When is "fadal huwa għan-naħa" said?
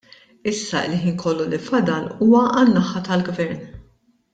1.67-3.07